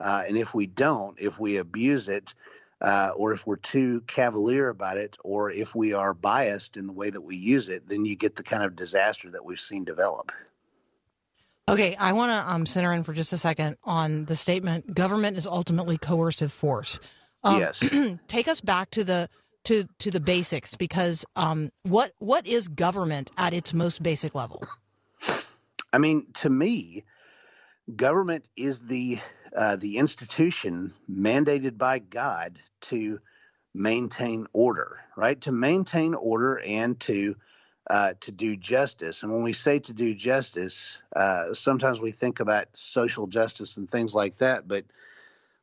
[0.00, 2.34] Uh, and if we don't, if we abuse it,
[2.80, 6.92] uh, or if we're too cavalier about it, or if we are biased in the
[6.92, 9.84] way that we use it, then you get the kind of disaster that we've seen
[9.84, 10.32] develop.
[11.68, 15.36] Okay, I want to um, center in for just a second on the statement: "Government
[15.38, 16.98] is ultimately coercive force."
[17.44, 17.84] Um, yes.
[18.28, 19.28] take us back to the
[19.64, 24.60] to to the basics, because um, what what is government at its most basic level?
[25.92, 27.04] I mean, to me,
[27.94, 29.18] government is the
[29.56, 33.20] uh, the institution mandated by God to
[33.74, 35.40] maintain order, right?
[35.42, 37.36] To maintain order and to
[37.88, 39.22] uh, to do justice.
[39.22, 43.90] And when we say to do justice, uh, sometimes we think about social justice and
[43.90, 44.84] things like that, but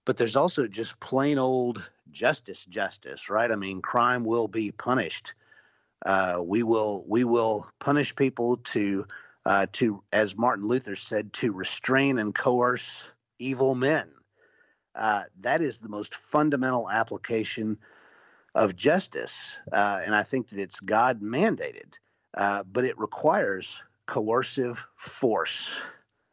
[0.10, 3.52] but there's also just plain old justice, justice, right?
[3.52, 5.36] I mean, crime will be punished.
[6.04, 9.06] Uh, we will we will punish people to
[9.46, 14.10] uh, to, as Martin Luther said, to restrain and coerce evil men.
[14.96, 17.78] Uh, that is the most fundamental application
[18.56, 22.00] of justice, uh, and I think that it's God mandated,
[22.36, 25.80] uh, but it requires coercive force.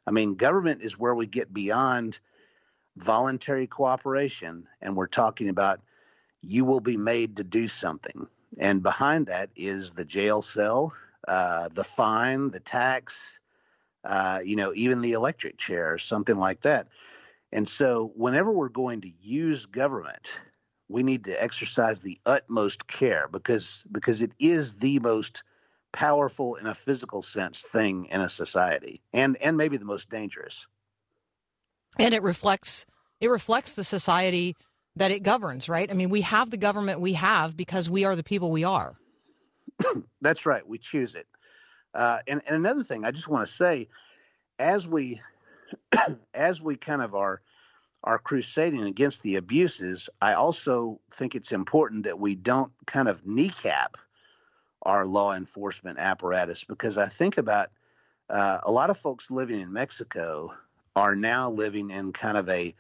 [0.07, 2.21] I mean, government is where we get beyond
[2.97, 5.81] voluntary cooperation, and we're talking about
[6.43, 8.29] you will be made to do something.
[8.59, 10.95] And behind that is the jail cell,
[11.27, 13.41] uh, the fine, the tax,
[14.05, 16.89] uh, you know, even the electric chair something like that.
[17.53, 20.39] And so, whenever we're going to use government,
[20.89, 25.43] we need to exercise the utmost care because because it is the most
[25.93, 30.67] powerful in a physical sense thing in a society, and and maybe the most dangerous.
[31.99, 32.87] And it reflects
[33.21, 34.57] it reflects the society
[34.97, 38.17] that it governs right i mean we have the government we have because we are
[38.17, 38.97] the people we are
[40.21, 40.67] That's right.
[40.67, 41.27] We choose it.
[41.95, 43.89] Uh, and, and another thing, I just want to say,
[44.59, 45.21] as we
[46.35, 47.41] as we kind of are
[48.05, 53.27] are crusading against the abuses, I also think it's important that we don't kind of
[53.27, 53.97] kneecap
[54.83, 57.71] our law enforcement apparatus because I think about
[58.31, 60.51] uh, a lot of folks living in Mexico
[60.97, 62.75] are now living in kind of a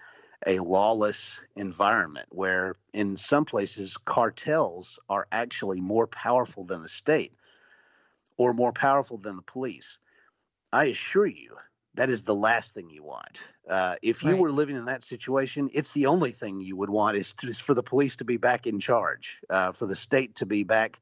[0.46, 7.32] a lawless environment where in some places cartels are actually more powerful than the state
[8.38, 9.98] or more powerful than the police.
[10.72, 11.56] I assure you
[11.94, 13.48] that is the last thing you want.
[13.68, 14.42] Uh, if you Right.
[14.42, 17.60] were living in that situation, it's the only thing you would want is, to, is
[17.60, 21.00] for the police to be back in charge, uh, for the state to be back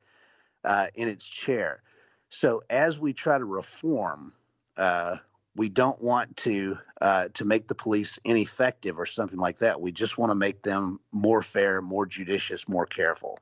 [0.65, 1.83] uh, in its chair.
[2.29, 4.33] So as we try to reform,
[4.77, 5.17] uh,
[5.57, 9.81] we don't want to uh, to make the police ineffective or something like that.
[9.81, 13.39] We just want to make them more fair, more judicious, more careful.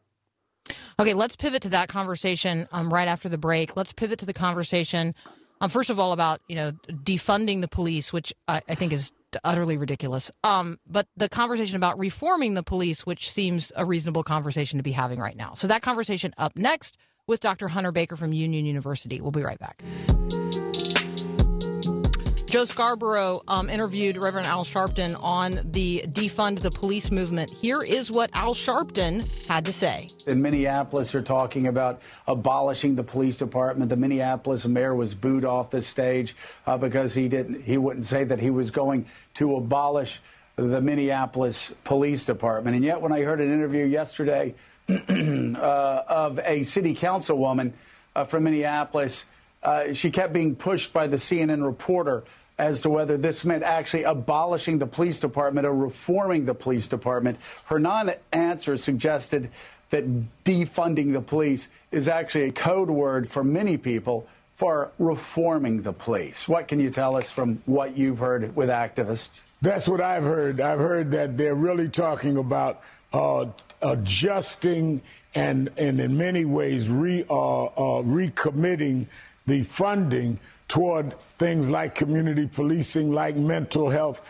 [0.98, 3.76] okay let's pivot to that conversation um, right after the break.
[3.76, 5.14] Let's pivot to the conversation
[5.60, 9.12] um, first of all about you know defunding the police which i, I think is
[9.44, 10.30] utterly ridiculous.
[10.44, 14.92] Um, but the conversation about reforming the police which seems a reasonable conversation to be
[14.92, 15.54] having right now.
[15.54, 19.20] So that conversation up next with dr hunter baker from union university.
[19.20, 19.82] We'll be right back
[22.52, 27.50] Joe Scarborough um, interviewed Reverend Al Sharpton on the defund the police movement.
[27.50, 30.10] Here is what Al Sharpton had to say.
[30.26, 33.88] In Minneapolis, they're talking about abolishing the police department.
[33.88, 36.36] The Minneapolis mayor was booed off the stage
[36.66, 37.62] uh, because he didn't.
[37.62, 40.20] He wouldn't say that he was going to abolish
[40.56, 42.76] the Minneapolis police department.
[42.76, 44.54] And yet, when I heard an interview yesterday
[44.90, 47.72] uh, of a city councilwoman
[48.14, 49.24] uh, from Minneapolis,
[49.62, 52.24] uh, she kept being pushed by the CNN reporter
[52.62, 57.36] as to whether this meant actually abolishing the police department or reforming the police department.
[57.64, 59.50] Her non answer suggested
[59.90, 60.04] that
[60.44, 66.48] defunding the police is actually a code word for many people for reforming the police.
[66.48, 69.40] What can you tell us from what you've heard with activists?
[69.60, 70.60] That's what I've heard.
[70.60, 72.80] I've heard that they're really talking about
[73.12, 73.46] uh,
[73.82, 75.02] adjusting
[75.34, 79.06] and, and in many ways re, uh, uh, recommitting
[79.46, 80.38] the funding
[80.72, 84.22] toward things like community policing, like mental health,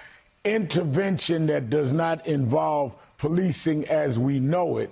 [0.45, 4.91] intervention that does not involve policing as we know it.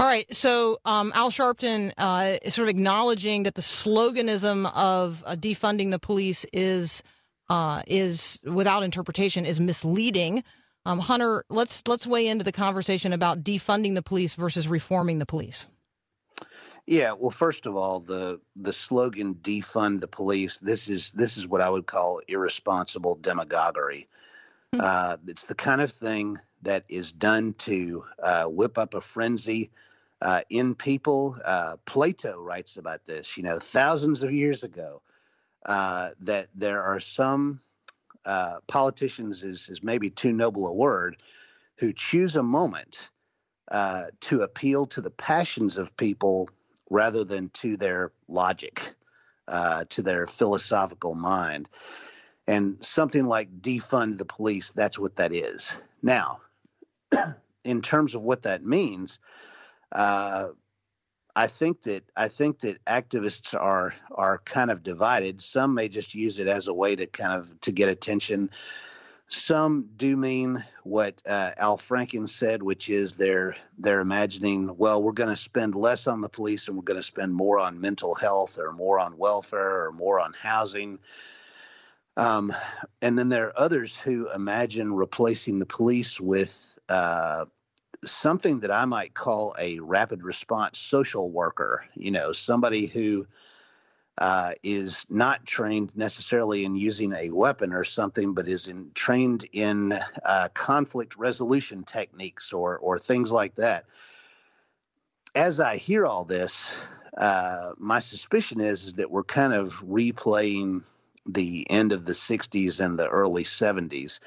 [0.00, 5.22] All right, so um, Al Sharpton uh, is sort of acknowledging that the sloganism of
[5.26, 7.02] uh, defunding the police is
[7.50, 10.42] uh, is without interpretation is misleading.
[10.86, 15.26] Um, Hunter, let's let's weigh into the conversation about defunding the police versus reforming the
[15.26, 15.66] police.
[16.86, 21.46] Yeah, well, first of all, the the slogan "defund the police" this is this is
[21.46, 24.08] what I would call irresponsible demagoguery.
[24.78, 29.70] Uh, it's the kind of thing that is done to uh, whip up a frenzy
[30.22, 31.36] uh, in people.
[31.44, 35.02] Uh, Plato writes about this, you know, thousands of years ago.
[35.64, 37.60] Uh, that there are some
[38.24, 41.16] uh, politicians is is maybe too noble a word,
[41.78, 43.10] who choose a moment
[43.72, 46.48] uh, to appeal to the passions of people
[46.90, 48.94] rather than to their logic,
[49.48, 51.68] uh, to their philosophical mind.
[52.48, 55.74] And something like defund the police, that's what that is.
[56.02, 56.40] Now,
[57.64, 59.18] in terms of what that means,
[59.90, 60.48] uh,
[61.36, 65.42] I think that I think that activists are are kind of divided.
[65.42, 68.50] Some may just use it as a way to kind of to get attention.
[69.28, 75.12] Some do mean what uh, Al Franken said, which is they're they're imagining, well, we're
[75.12, 78.14] going to spend less on the police and we're going to spend more on mental
[78.14, 81.00] health or more on welfare or more on housing.
[82.16, 82.52] Um,
[83.02, 87.46] and then there are others who imagine replacing the police with uh,
[88.04, 91.84] something that I might call a rapid response social worker.
[91.94, 93.26] You know, somebody who
[94.18, 99.44] uh, is not trained necessarily in using a weapon or something, but is in, trained
[99.52, 99.92] in
[100.24, 103.84] uh, conflict resolution techniques or or things like that.
[105.34, 106.78] As I hear all this,
[107.16, 110.84] uh, my suspicion is is that we're kind of replaying
[111.26, 114.20] the end of the '60s and the early '70s.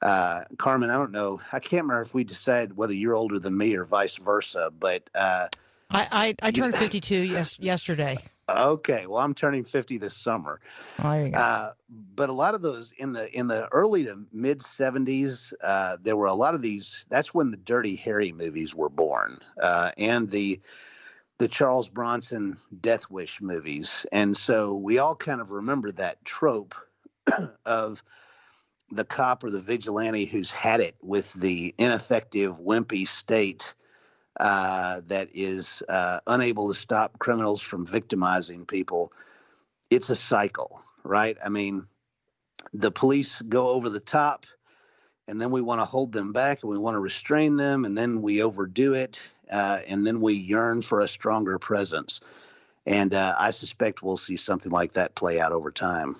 [0.00, 1.40] Uh, Carmen, I don't know.
[1.52, 5.02] I can't remember if we decided whether you're older than me or vice versa, but
[5.16, 5.48] uh,
[5.90, 8.18] I I, I turned fifty two yes, yesterday.
[8.48, 10.60] Okay, well, I'm turning 50 this summer.
[11.02, 11.38] Oh, there you go.
[11.38, 15.96] Uh, but a lot of those in the in the early to mid 70s, uh,
[16.00, 17.04] there were a lot of these.
[17.08, 20.60] That's when the Dirty Harry movies were born, uh, and the
[21.38, 24.06] the Charles Bronson Death Wish movies.
[24.12, 26.74] And so we all kind of remember that trope
[27.66, 28.02] of
[28.90, 33.74] the cop or the vigilante who's had it with the ineffective, wimpy state
[34.38, 39.12] uh, that is uh, unable to stop criminals from victimizing people.
[39.90, 41.36] It's a cycle, right?
[41.44, 41.86] I mean,
[42.72, 44.46] the police go over the top,
[45.28, 47.96] and then we want to hold them back and we want to restrain them, and
[47.96, 52.20] then we overdo it, uh, and then we yearn for a stronger presence.
[52.86, 56.14] And uh, I suspect we'll see something like that play out over time.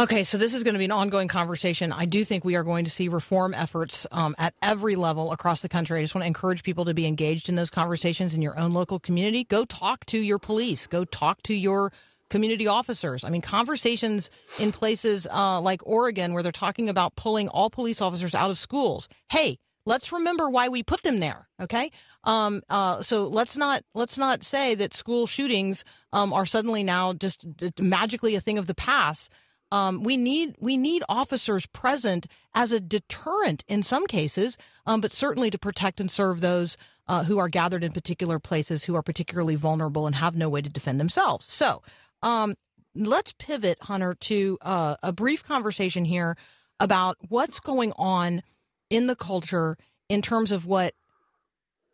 [0.00, 1.92] Okay, so this is going to be an ongoing conversation.
[1.92, 5.60] I do think we are going to see reform efforts um, at every level across
[5.60, 5.98] the country.
[5.98, 8.72] I just want to encourage people to be engaged in those conversations in your own
[8.72, 9.44] local community.
[9.44, 10.86] Go talk to your police.
[10.86, 11.92] Go talk to your
[12.30, 13.24] community officers.
[13.24, 18.00] I mean, conversations in places uh, like Oregon where they're talking about pulling all police
[18.00, 19.06] officers out of schools.
[19.30, 21.46] Hey, let's remember why we put them there.
[21.60, 21.90] Okay,
[22.24, 25.84] um, uh, so let's not let's not say that school shootings
[26.14, 27.44] um, are suddenly now just
[27.78, 29.30] magically a thing of the past.
[29.72, 34.56] Um, we need we need officers present as a deterrent in some cases,
[34.86, 38.84] um, but certainly to protect and serve those uh, who are gathered in particular places
[38.84, 41.46] who are particularly vulnerable and have no way to defend themselves.
[41.46, 41.82] So
[42.22, 42.54] um,
[42.94, 46.36] let's pivot, Hunter, to uh, a brief conversation here
[46.78, 48.42] about what's going on
[48.88, 49.76] in the culture
[50.08, 50.94] in terms of what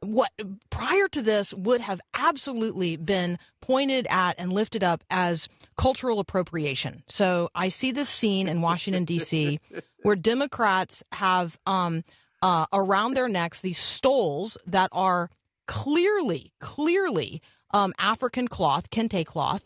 [0.01, 0.31] what
[0.71, 7.03] prior to this would have absolutely been pointed at and lifted up as cultural appropriation.
[7.09, 9.61] So I see this scene in Washington D.C.
[10.03, 12.03] where Democrats have um,
[12.43, 15.31] uh, around their necks these stoles that are
[15.67, 19.65] clearly, clearly um, African cloth, kente cloth,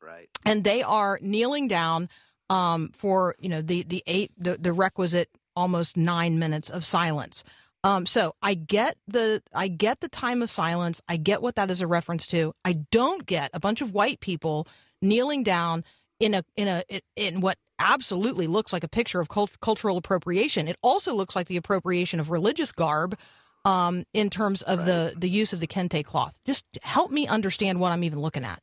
[0.00, 0.28] Right.
[0.44, 2.08] and they are kneeling down
[2.50, 7.44] um, for you know the the eight the, the requisite almost nine minutes of silence.
[7.84, 11.00] Um, so I get the I get the time of silence.
[11.08, 12.52] I get what that is a reference to.
[12.64, 14.66] I don't get a bunch of white people
[15.02, 15.84] kneeling down
[16.20, 16.82] in a in a
[17.16, 20.68] in what absolutely looks like a picture of cult- cultural appropriation.
[20.68, 23.18] It also looks like the appropriation of religious garb
[23.64, 26.38] um, in terms of the the use of the kente cloth.
[26.46, 28.60] Just help me understand what I'm even looking at.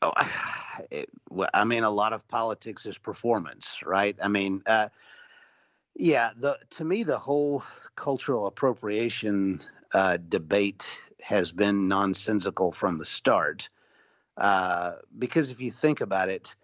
[0.00, 0.12] Oh,
[0.90, 4.16] it, well, I mean, a lot of politics is performance, right?
[4.22, 4.88] I mean, uh,
[5.94, 6.30] yeah.
[6.36, 7.64] The to me, the whole
[7.96, 9.62] cultural appropriation
[9.92, 13.68] uh, debate has been nonsensical from the start.
[14.36, 16.54] Uh, because if you think about it,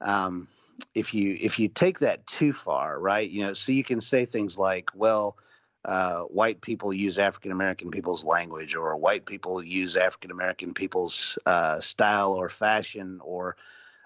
[0.00, 0.48] um,
[0.94, 3.28] if you if you take that too far, right?
[3.28, 5.36] You know, so you can say things like, well.
[5.84, 11.38] Uh, white people use African American people's language, or white people use African American people's
[11.46, 13.56] uh, style or fashion, or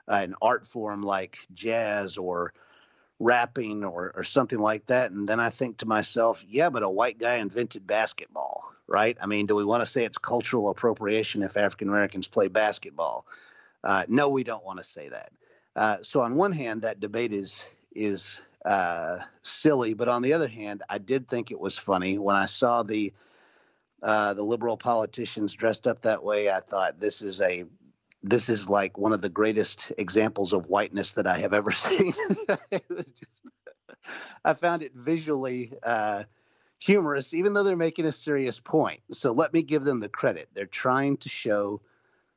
[0.07, 2.53] uh, an art form like jazz or
[3.19, 5.11] rapping or, or something like that.
[5.11, 9.17] And then I think to myself, yeah, but a white guy invented basketball, right?
[9.23, 13.25] I mean, do we want to say it's cultural appropriation if African Americans play basketball?
[13.83, 15.31] Uh, no, we don't want to say that.
[15.77, 17.65] Uh, so on one hand, that debate is
[17.95, 22.37] is uh, silly, but on the other hand, I did think it was funny when
[22.37, 23.15] I saw the
[24.03, 26.51] uh, the liberal politicians dressed up that way.
[26.51, 27.65] I thought this is a
[28.23, 32.13] this is like one of the greatest examples of whiteness that I have ever seen.
[32.71, 33.51] it was just,
[34.45, 36.25] I found it visually uh,
[36.81, 39.01] humorous, even though they're making a serious point.
[39.13, 40.49] So let me give them the credit.
[40.55, 41.83] They're trying to show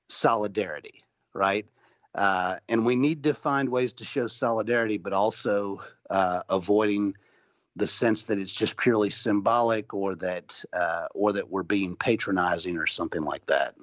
[0.09, 1.65] solidarity, right?
[2.13, 7.15] Uh, and we need to find ways to show solidarity, but also uh, avoiding
[7.75, 12.77] the sense that it's just purely symbolic or that uh, or that we're being patronizing
[12.77, 13.73] or something like that.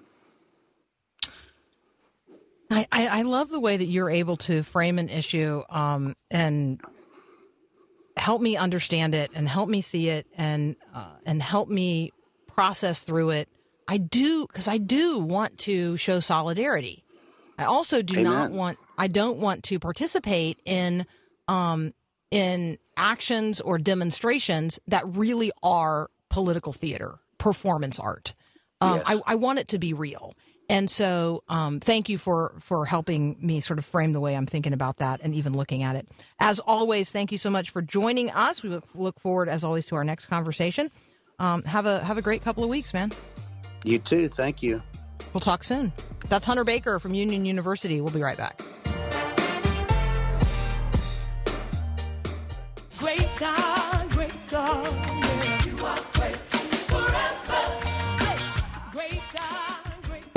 [2.72, 6.80] I, I, love the way that you're able to frame an issue um, and
[8.20, 12.12] help me understand it and help me see it and uh, and help me
[12.46, 13.48] process through it.
[13.88, 17.02] I do because I do want to show solidarity.
[17.58, 18.78] I also do not want.
[18.96, 21.06] I don't want to participate in
[21.48, 21.92] um,
[22.30, 28.34] in actions or demonstrations that really are political theater, performance art.
[28.80, 29.04] Um, Yes.
[29.06, 30.34] I, I want it to be real.
[30.70, 34.46] And so, um, thank you for for helping me sort of frame the way I'm
[34.46, 36.08] thinking about that and even looking at it.
[36.38, 38.62] As always, thank you so much for joining us.
[38.62, 40.90] We look, look forward, as always, to our next conversation.
[41.40, 43.10] Um, have a have a great couple of weeks, man.
[43.84, 44.28] You too.
[44.28, 44.80] Thank you.
[45.32, 45.92] We'll talk soon.
[46.28, 48.00] That's Hunter Baker from Union University.
[48.00, 48.62] We'll be right back.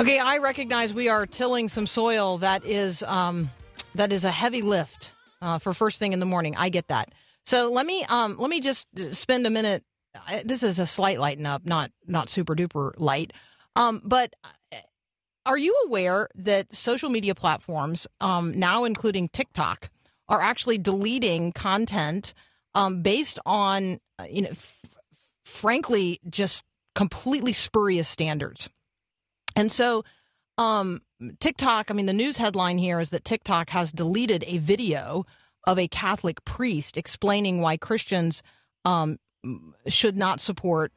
[0.04, 3.50] Okay, I recognize we are tilling some soil that is um,
[3.94, 6.54] that is a heavy lift uh, for first thing in the morning.
[6.56, 7.08] I get that.
[7.46, 9.82] So let me um, let me just spend a minute.
[10.44, 13.32] This is a slight lighten up, not not super duper light.
[13.76, 14.76] Um, but uh,
[15.46, 19.88] are you aware that social media platforms, um, now including TikTok,
[20.28, 22.34] are actually deleting content
[22.74, 24.84] um, based on uh, you know, f-
[25.46, 26.62] frankly, just
[26.94, 28.68] completely spurious standards.
[29.56, 30.04] And so,
[30.58, 31.02] um,
[31.40, 35.26] TikTok, I mean, the news headline here is that TikTok has deleted a video
[35.66, 38.42] of a Catholic priest explaining why Christians
[38.84, 39.18] um,
[39.86, 40.92] should not support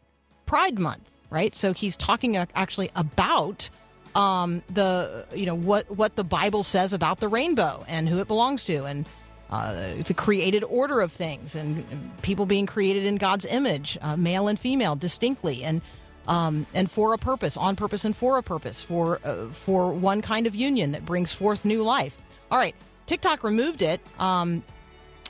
[0.45, 1.55] Pride Month, right?
[1.55, 3.69] So he's talking actually about
[4.15, 8.27] um, the, you know, what, what the Bible says about the rainbow and who it
[8.27, 9.05] belongs to and
[9.49, 11.85] uh, the created order of things and
[12.21, 15.81] people being created in God's image, uh, male and female, distinctly, and
[16.27, 20.21] um, and for a purpose, on purpose, and for a purpose, for uh, for one
[20.21, 22.17] kind of union that brings forth new life.
[22.51, 22.75] All right,
[23.05, 24.63] TikTok removed it, um,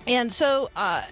[0.05, 1.03] and so uh,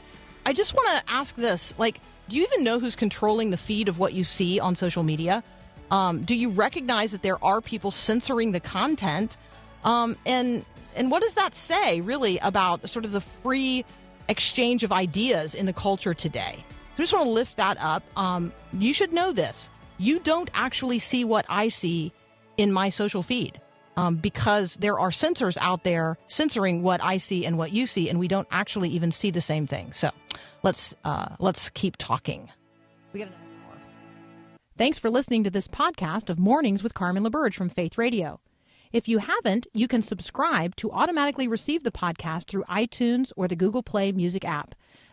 [0.46, 3.88] I just want to ask this: like, do you even know who's controlling the feed
[3.88, 5.44] of what you see on social media?
[5.92, 9.38] Um, do you recognize that there are people censoring the content?
[9.84, 10.66] Um, and
[10.96, 13.86] and what does that say really about sort of the free
[14.28, 16.64] exchange of ideas in the culture today?
[16.96, 18.04] I just want to lift that up.
[18.16, 19.70] Um, you should know this.
[19.98, 22.12] You don't actually see what I see
[22.58, 23.60] in my social feed
[23.98, 28.10] um, because there are censors out there censoring what I see and what you see,
[28.10, 29.92] and we don't actually even see the same thing.
[29.94, 30.12] So
[30.64, 32.50] let's uh, let's keep talking.
[33.14, 33.78] We got another hour.
[34.78, 38.40] Thanks for listening to this podcast of Mornings with Carmen LaBerge from Faith Radio.
[38.92, 43.56] If you haven't, you can subscribe to automatically receive the podcast through iTunes or the
[43.56, 44.76] Google Play Music app.